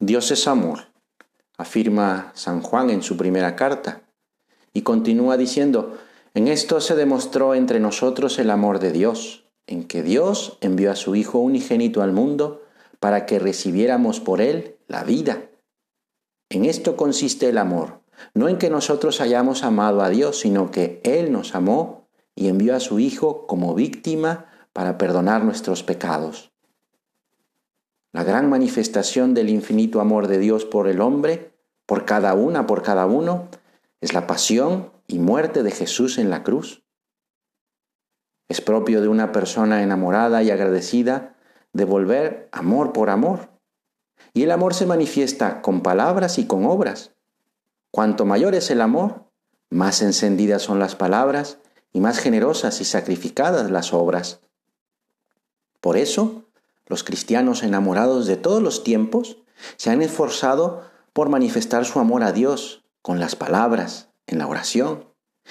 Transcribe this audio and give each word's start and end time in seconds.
Dios 0.00 0.30
es 0.30 0.46
amor, 0.46 0.92
afirma 1.56 2.30
San 2.34 2.62
Juan 2.62 2.90
en 2.90 3.02
su 3.02 3.16
primera 3.16 3.56
carta, 3.56 4.02
y 4.72 4.82
continúa 4.82 5.36
diciendo, 5.36 5.98
en 6.34 6.46
esto 6.46 6.80
se 6.80 6.94
demostró 6.94 7.54
entre 7.54 7.80
nosotros 7.80 8.38
el 8.38 8.50
amor 8.50 8.78
de 8.78 8.92
Dios, 8.92 9.50
en 9.66 9.84
que 9.84 10.04
Dios 10.04 10.56
envió 10.60 10.92
a 10.92 10.96
su 10.96 11.16
Hijo 11.16 11.38
unigénito 11.40 12.02
al 12.02 12.12
mundo 12.12 12.62
para 13.00 13.26
que 13.26 13.40
recibiéramos 13.40 14.20
por 14.20 14.40
él 14.40 14.76
la 14.86 15.02
vida. 15.02 15.50
En 16.48 16.64
esto 16.64 16.96
consiste 16.96 17.48
el 17.48 17.58
amor, 17.58 18.00
no 18.34 18.48
en 18.48 18.58
que 18.58 18.70
nosotros 18.70 19.20
hayamos 19.20 19.64
amado 19.64 20.02
a 20.02 20.10
Dios, 20.10 20.40
sino 20.40 20.70
que 20.70 21.00
Él 21.04 21.32
nos 21.32 21.54
amó 21.54 22.08
y 22.34 22.48
envió 22.48 22.74
a 22.74 22.80
su 22.80 23.00
Hijo 23.00 23.46
como 23.46 23.74
víctima 23.74 24.46
para 24.72 24.96
perdonar 24.96 25.44
nuestros 25.44 25.82
pecados. 25.82 26.52
La 28.18 28.24
gran 28.24 28.50
manifestación 28.50 29.32
del 29.32 29.48
infinito 29.48 30.00
amor 30.00 30.26
de 30.26 30.40
Dios 30.40 30.64
por 30.64 30.88
el 30.88 31.00
hombre, 31.00 31.54
por 31.86 32.04
cada 32.04 32.34
una, 32.34 32.66
por 32.66 32.82
cada 32.82 33.06
uno, 33.06 33.46
es 34.00 34.12
la 34.12 34.26
pasión 34.26 34.90
y 35.06 35.20
muerte 35.20 35.62
de 35.62 35.70
Jesús 35.70 36.18
en 36.18 36.28
la 36.28 36.42
cruz. 36.42 36.82
Es 38.48 38.60
propio 38.60 39.00
de 39.02 39.06
una 39.06 39.30
persona 39.30 39.84
enamorada 39.84 40.42
y 40.42 40.50
agradecida 40.50 41.36
devolver 41.72 42.48
amor 42.50 42.92
por 42.92 43.08
amor. 43.08 43.50
Y 44.34 44.42
el 44.42 44.50
amor 44.50 44.74
se 44.74 44.86
manifiesta 44.86 45.62
con 45.62 45.82
palabras 45.84 46.40
y 46.40 46.46
con 46.48 46.66
obras. 46.66 47.12
Cuanto 47.92 48.24
mayor 48.24 48.56
es 48.56 48.72
el 48.72 48.80
amor, 48.80 49.30
más 49.70 50.02
encendidas 50.02 50.62
son 50.62 50.80
las 50.80 50.96
palabras 50.96 51.60
y 51.92 52.00
más 52.00 52.18
generosas 52.18 52.80
y 52.80 52.84
sacrificadas 52.84 53.70
las 53.70 53.94
obras. 53.94 54.40
Por 55.80 55.96
eso, 55.96 56.47
los 56.88 57.04
cristianos 57.04 57.62
enamorados 57.62 58.26
de 58.26 58.36
todos 58.36 58.62
los 58.62 58.82
tiempos 58.82 59.38
se 59.76 59.90
han 59.90 60.02
esforzado 60.02 60.82
por 61.12 61.28
manifestar 61.28 61.84
su 61.84 62.00
amor 62.00 62.24
a 62.24 62.32
Dios 62.32 62.84
con 63.02 63.20
las 63.20 63.36
palabras, 63.36 64.08
en 64.26 64.38
la 64.38 64.46
oración, 64.46 65.06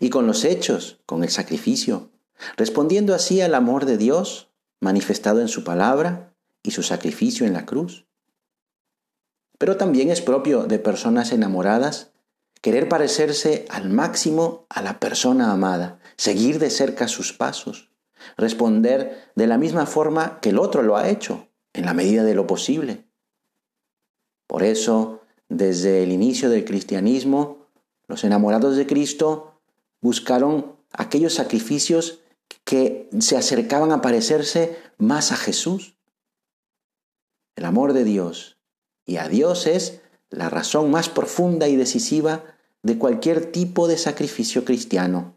y 0.00 0.10
con 0.10 0.26
los 0.26 0.44
hechos, 0.44 1.00
con 1.06 1.22
el 1.22 1.30
sacrificio, 1.30 2.10
respondiendo 2.56 3.14
así 3.14 3.40
al 3.40 3.54
amor 3.54 3.84
de 3.84 3.96
Dios 3.96 4.50
manifestado 4.80 5.40
en 5.40 5.48
su 5.48 5.64
palabra 5.64 6.34
y 6.62 6.72
su 6.72 6.82
sacrificio 6.82 7.46
en 7.46 7.52
la 7.52 7.66
cruz. 7.66 8.06
Pero 9.58 9.76
también 9.76 10.10
es 10.10 10.20
propio 10.20 10.64
de 10.64 10.78
personas 10.78 11.32
enamoradas 11.32 12.12
querer 12.60 12.88
parecerse 12.88 13.66
al 13.68 13.88
máximo 13.90 14.66
a 14.68 14.82
la 14.82 15.00
persona 15.00 15.52
amada, 15.52 15.98
seguir 16.16 16.58
de 16.58 16.70
cerca 16.70 17.08
sus 17.08 17.32
pasos, 17.32 17.87
responder 18.36 19.30
de 19.34 19.46
la 19.46 19.58
misma 19.58 19.86
forma 19.86 20.40
que 20.40 20.50
el 20.50 20.58
otro 20.58 20.82
lo 20.82 20.96
ha 20.96 21.08
hecho, 21.08 21.48
en 21.72 21.84
la 21.84 21.94
medida 21.94 22.24
de 22.24 22.34
lo 22.34 22.46
posible. 22.46 23.04
Por 24.46 24.62
eso, 24.62 25.20
desde 25.48 26.02
el 26.02 26.12
inicio 26.12 26.50
del 26.50 26.64
cristianismo, 26.64 27.66
los 28.06 28.24
enamorados 28.24 28.76
de 28.76 28.86
Cristo 28.86 29.60
buscaron 30.00 30.76
aquellos 30.92 31.34
sacrificios 31.34 32.20
que 32.64 33.08
se 33.20 33.36
acercaban 33.36 33.92
a 33.92 34.00
parecerse 34.00 34.78
más 34.96 35.32
a 35.32 35.36
Jesús. 35.36 35.96
El 37.56 37.64
amor 37.64 37.92
de 37.92 38.04
Dios 38.04 38.58
y 39.04 39.16
a 39.16 39.28
Dios 39.28 39.66
es 39.66 40.00
la 40.30 40.48
razón 40.48 40.90
más 40.90 41.08
profunda 41.08 41.68
y 41.68 41.76
decisiva 41.76 42.44
de 42.82 42.98
cualquier 42.98 43.52
tipo 43.52 43.88
de 43.88 43.98
sacrificio 43.98 44.64
cristiano. 44.64 45.34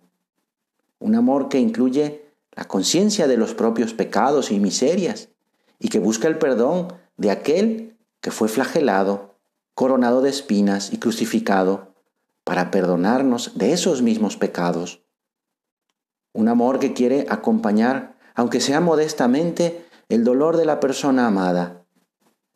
Un 1.00 1.16
amor 1.16 1.50
que 1.50 1.59
incluye 1.59 2.20
la 2.53 2.66
conciencia 2.66 3.28
de 3.28 3.38
los 3.38 3.53
propios 3.53 3.94
pecados 3.94 4.51
y 4.51 4.59
miserias, 4.59 5.29
y 5.79 5.89
que 5.89 6.00
busca 6.00 6.28
el 6.28 6.38
perdón 6.38 6.94
de 7.17 7.31
aquel 7.31 7.97
que 8.19 8.31
fue 8.31 8.47
flagelado, 8.47 9.35
coronado 9.73 10.22
de 10.22 10.29
espinas 10.29 10.94
y 10.94 10.97
crucificado, 10.97 11.95
para 12.44 12.72
perdonarnos 12.72 13.57
de 13.57 13.73
esos 13.73 14.01
mismos 14.01 14.38
pecados. 14.38 15.03
Un 16.34 16.47
amor 16.47 16.79
que 16.79 16.94
quiere 16.94 17.25
acompañar, 17.29 18.17
aunque 18.35 18.61
sea 18.61 18.81
modestamente, 18.81 19.85
el 20.09 20.23
dolor 20.23 20.57
de 20.57 20.66
la 20.66 20.79
persona 20.79 21.28
amada, 21.28 21.85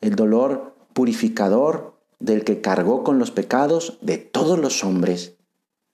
el 0.00 0.14
dolor 0.14 0.76
purificador 0.92 2.00
del 2.18 2.44
que 2.44 2.60
cargó 2.60 3.04
con 3.04 3.18
los 3.18 3.30
pecados 3.30 3.98
de 4.00 4.18
todos 4.18 4.58
los 4.58 4.84
hombres, 4.84 5.36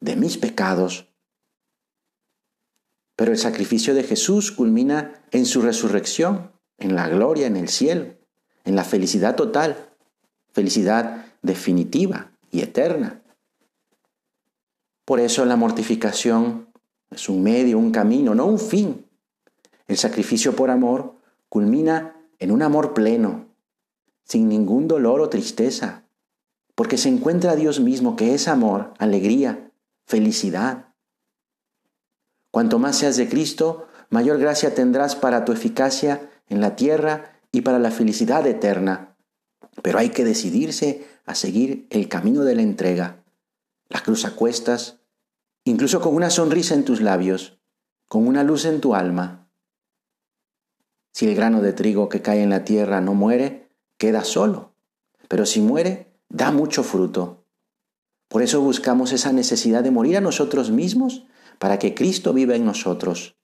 de 0.00 0.16
mis 0.16 0.38
pecados 0.38 1.11
pero 3.22 3.30
el 3.30 3.38
sacrificio 3.38 3.94
de 3.94 4.02
Jesús 4.02 4.50
culmina 4.50 5.22
en 5.30 5.46
su 5.46 5.62
resurrección, 5.62 6.50
en 6.76 6.96
la 6.96 7.08
gloria, 7.08 7.46
en 7.46 7.56
el 7.56 7.68
cielo, 7.68 8.16
en 8.64 8.74
la 8.74 8.82
felicidad 8.82 9.36
total, 9.36 9.90
felicidad 10.50 11.26
definitiva 11.40 12.32
y 12.50 12.62
eterna. 12.62 13.22
Por 15.04 15.20
eso 15.20 15.44
la 15.44 15.54
mortificación 15.54 16.66
es 17.12 17.28
un 17.28 17.44
medio, 17.44 17.78
un 17.78 17.92
camino, 17.92 18.34
no 18.34 18.46
un 18.46 18.58
fin. 18.58 19.06
El 19.86 19.98
sacrificio 19.98 20.56
por 20.56 20.72
amor 20.72 21.14
culmina 21.48 22.16
en 22.40 22.50
un 22.50 22.60
amor 22.60 22.92
pleno, 22.92 23.46
sin 24.24 24.48
ningún 24.48 24.88
dolor 24.88 25.20
o 25.20 25.28
tristeza, 25.28 26.08
porque 26.74 26.98
se 26.98 27.08
encuentra 27.08 27.54
Dios 27.54 27.78
mismo 27.78 28.16
que 28.16 28.34
es 28.34 28.48
amor, 28.48 28.94
alegría, 28.98 29.70
felicidad. 30.06 30.91
Cuanto 32.52 32.78
más 32.78 32.98
seas 32.98 33.16
de 33.16 33.30
Cristo, 33.30 33.88
mayor 34.10 34.38
gracia 34.38 34.74
tendrás 34.74 35.16
para 35.16 35.46
tu 35.46 35.52
eficacia 35.52 36.30
en 36.48 36.60
la 36.60 36.76
tierra 36.76 37.40
y 37.50 37.62
para 37.62 37.78
la 37.78 37.90
felicidad 37.90 38.46
eterna. 38.46 39.16
Pero 39.82 39.98
hay 39.98 40.10
que 40.10 40.22
decidirse 40.22 41.08
a 41.24 41.34
seguir 41.34 41.86
el 41.88 42.10
camino 42.10 42.44
de 42.44 42.54
la 42.54 42.60
entrega, 42.60 43.24
la 43.88 44.00
cruz 44.02 44.26
a 44.26 44.36
cuestas, 44.36 44.98
incluso 45.64 46.02
con 46.02 46.14
una 46.14 46.28
sonrisa 46.28 46.74
en 46.74 46.84
tus 46.84 47.00
labios, 47.00 47.58
con 48.06 48.28
una 48.28 48.44
luz 48.44 48.66
en 48.66 48.82
tu 48.82 48.94
alma. 48.94 49.48
Si 51.12 51.26
el 51.26 51.34
grano 51.34 51.62
de 51.62 51.72
trigo 51.72 52.10
que 52.10 52.20
cae 52.20 52.42
en 52.42 52.50
la 52.50 52.64
tierra 52.64 53.00
no 53.00 53.14
muere, 53.14 53.70
queda 53.96 54.24
solo, 54.24 54.74
pero 55.26 55.46
si 55.46 55.62
muere, 55.62 56.12
da 56.28 56.50
mucho 56.50 56.82
fruto. 56.82 57.46
Por 58.28 58.42
eso 58.42 58.60
buscamos 58.60 59.12
esa 59.12 59.32
necesidad 59.32 59.82
de 59.82 59.90
morir 59.90 60.18
a 60.18 60.20
nosotros 60.20 60.70
mismos 60.70 61.24
para 61.58 61.78
que 61.78 61.94
Cristo 61.94 62.32
viva 62.32 62.54
en 62.54 62.64
nosotros. 62.64 63.36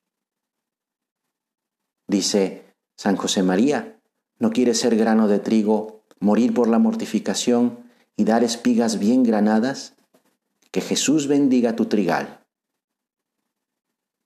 Dice 2.07 2.75
San 2.97 3.17
José 3.17 3.43
María, 3.43 4.01
no 4.39 4.51
quiere 4.51 4.75
ser 4.75 4.97
grano 4.97 5.29
de 5.29 5.39
trigo, 5.39 6.05
morir 6.21 6.55
por 6.55 6.69
la 6.69 6.79
mortificación 6.79 7.91
y 8.17 8.25
dar 8.25 8.45
espigas 8.45 8.99
bien 8.99 9.23
granadas, 9.23 9.95
que 10.71 10.81
Jesús 10.81 11.29
bendiga 11.29 11.77
tu 11.77 11.87
trigal. 11.87 12.45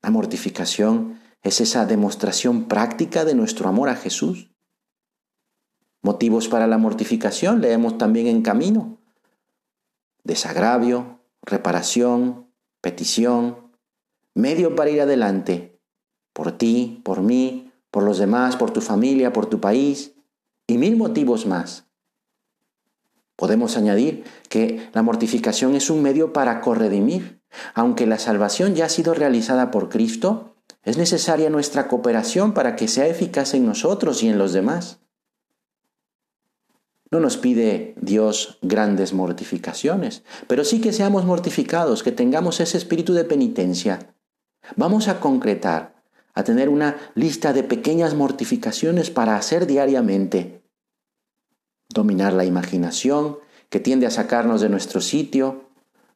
La 0.03 0.11
mortificación 0.11 1.21
es 1.43 1.61
esa 1.61 1.87
demostración 1.87 2.67
práctica 2.67 3.25
de 3.25 3.35
nuestro 3.35 3.69
amor 3.69 3.89
a 3.89 3.97
Jesús. 3.97 4.51
Motivos 6.03 6.49
para 6.49 6.67
la 6.67 6.79
mortificación 6.79 7.61
leemos 7.61 7.99
también 7.99 8.27
en 8.27 8.43
camino. 8.43 8.99
Desagravio, 10.25 11.21
reparación, 11.43 12.49
petición, 12.81 13.62
medio 14.35 14.75
para 14.75 14.91
ir 14.91 15.01
adelante, 15.01 15.79
por 16.33 16.53
ti, 16.53 17.01
por 17.05 17.23
mí, 17.23 17.73
por 17.91 18.03
los 18.03 18.19
demás, 18.19 18.57
por 18.57 18.71
tu 18.71 18.81
familia, 18.81 19.33
por 19.33 19.47
tu 19.47 19.61
país 19.61 20.15
y 20.67 20.79
mil 20.79 20.97
motivos 20.97 21.47
más. 21.47 21.87
Podemos 23.37 23.77
añadir 23.77 24.25
que 24.49 24.89
la 24.93 25.03
mortificación 25.03 25.75
es 25.75 25.91
un 25.91 26.03
medio 26.03 26.33
para 26.33 26.61
corredimir. 26.61 27.43
Aunque 27.75 28.07
la 28.07 28.19
salvación 28.19 28.75
ya 28.75 28.87
ha 28.87 28.89
sido 28.89 29.15
realizada 29.15 29.71
por 29.71 29.89
Cristo, 29.89 30.55
es 30.85 30.97
necesaria 30.97 31.51
nuestra 31.51 31.89
cooperación 31.89 32.55
para 32.55 32.77
que 32.77 32.89
sea 32.89 33.07
eficaz 33.07 33.55
en 33.55 33.67
nosotros 33.67 34.23
y 34.23 34.29
en 34.29 34.39
los 34.39 34.53
demás. 34.53 35.01
No 37.11 37.21
nos 37.21 37.37
pide 37.37 37.95
Dios 38.01 38.59
grandes 38.63 39.13
mortificaciones, 39.13 40.23
pero 40.47 40.65
sí 40.65 40.81
que 40.81 40.95
seamos 40.95 41.27
mortificados, 41.27 42.03
que 42.03 42.11
tengamos 42.11 42.59
ese 42.61 42.79
espíritu 42.79 43.13
de 43.13 43.25
penitencia, 43.25 44.15
Vamos 44.77 45.09
a 45.09 45.21
concretar, 45.21 45.95
a 46.35 46.45
tener 46.45 46.69
una 46.69 46.97
lista 47.15 47.53
de 47.53 47.63
pequeñas 47.63 48.15
mortificaciones 48.15 49.11
para 49.11 49.37
hacer 49.37 49.67
diariamente. 49.67 50.63
dominar 51.89 52.33
la 52.33 52.47
imaginación, 52.47 53.37
que 53.69 53.79
tiende 53.79 54.07
a 54.07 54.11
sacarnos 54.11 54.63
de 54.63 54.71
nuestro 54.71 55.03
sitio, 55.03 55.69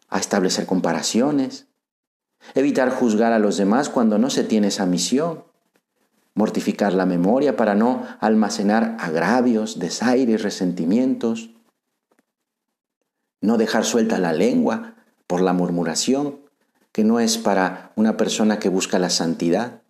a 0.08 0.18
establecer 0.18 0.64
comparaciones, 0.64 1.66
evitar 2.54 2.90
juzgar 2.90 3.34
a 3.34 3.38
los 3.38 3.58
demás 3.58 3.90
cuando 3.90 4.18
no 4.18 4.30
se 4.30 4.42
tiene 4.42 4.68
esa 4.68 4.86
misión, 4.86 5.44
mortificar 6.34 6.94
la 6.94 7.04
memoria 7.04 7.56
para 7.56 7.74
no 7.74 8.06
almacenar 8.20 8.96
agravios, 9.00 9.78
desaires, 9.78 10.42
resentimientos, 10.42 11.50
no 13.42 13.58
dejar 13.58 13.84
suelta 13.84 14.18
la 14.18 14.32
lengua 14.32 14.94
por 15.26 15.40
la 15.42 15.52
murmuración, 15.52 16.40
que 16.96 17.04
no 17.04 17.20
es 17.20 17.36
para 17.36 17.92
una 17.94 18.16
persona 18.16 18.58
que 18.58 18.70
busca 18.70 18.98
la 18.98 19.10
santidad. 19.10 19.82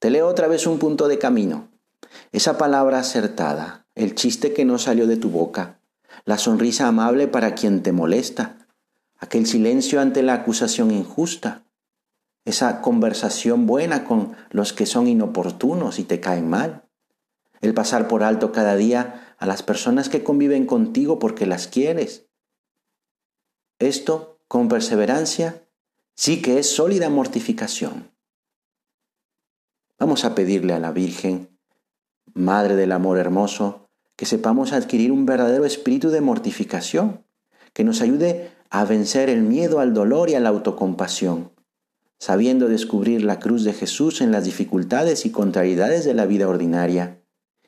Te 0.00 0.10
leo 0.10 0.26
otra 0.26 0.48
vez 0.48 0.66
un 0.66 0.80
punto 0.80 1.06
de 1.06 1.20
camino. 1.20 1.68
Esa 2.32 2.58
palabra 2.58 2.98
acertada, 2.98 3.86
el 3.94 4.16
chiste 4.16 4.52
que 4.52 4.64
no 4.64 4.80
salió 4.80 5.06
de 5.06 5.16
tu 5.16 5.30
boca, 5.30 5.78
la 6.24 6.38
sonrisa 6.38 6.88
amable 6.88 7.28
para 7.28 7.54
quien 7.54 7.84
te 7.84 7.92
molesta, 7.92 8.66
aquel 9.16 9.46
silencio 9.46 10.00
ante 10.00 10.24
la 10.24 10.34
acusación 10.34 10.90
injusta, 10.90 11.62
esa 12.44 12.80
conversación 12.80 13.68
buena 13.68 14.06
con 14.06 14.34
los 14.50 14.72
que 14.72 14.86
son 14.86 15.06
inoportunos 15.06 16.00
y 16.00 16.02
te 16.02 16.18
caen 16.18 16.50
mal, 16.50 16.82
el 17.60 17.74
pasar 17.74 18.08
por 18.08 18.24
alto 18.24 18.50
cada 18.50 18.74
día 18.74 19.36
a 19.38 19.46
las 19.46 19.62
personas 19.62 20.08
que 20.08 20.24
conviven 20.24 20.66
contigo 20.66 21.20
porque 21.20 21.46
las 21.46 21.68
quieres. 21.68 22.26
Esto, 23.78 24.33
con 24.54 24.68
perseverancia, 24.68 25.64
sí 26.14 26.40
que 26.40 26.60
es 26.60 26.70
sólida 26.70 27.10
mortificación. 27.10 28.12
Vamos 29.98 30.24
a 30.24 30.36
pedirle 30.36 30.74
a 30.74 30.78
la 30.78 30.92
Virgen, 30.92 31.58
Madre 32.34 32.76
del 32.76 32.92
Amor 32.92 33.18
Hermoso, 33.18 33.88
que 34.14 34.26
sepamos 34.26 34.72
adquirir 34.72 35.10
un 35.10 35.26
verdadero 35.26 35.64
espíritu 35.64 36.10
de 36.10 36.20
mortificación, 36.20 37.24
que 37.72 37.82
nos 37.82 38.00
ayude 38.00 38.52
a 38.70 38.84
vencer 38.84 39.28
el 39.28 39.42
miedo 39.42 39.80
al 39.80 39.92
dolor 39.92 40.30
y 40.30 40.36
a 40.36 40.40
la 40.40 40.50
autocompasión, 40.50 41.50
sabiendo 42.20 42.68
descubrir 42.68 43.24
la 43.24 43.40
cruz 43.40 43.64
de 43.64 43.72
Jesús 43.72 44.20
en 44.20 44.30
las 44.30 44.44
dificultades 44.44 45.26
y 45.26 45.30
contrariedades 45.30 46.04
de 46.04 46.14
la 46.14 46.26
vida 46.26 46.46
ordinaria, 46.46 47.20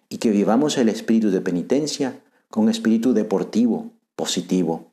y 0.08 0.18
que 0.18 0.30
vivamos 0.30 0.78
el 0.78 0.88
espíritu 0.88 1.32
de 1.32 1.40
penitencia 1.40 2.22
con 2.48 2.68
espíritu 2.68 3.12
deportivo, 3.12 3.90
positivo. 4.14 4.92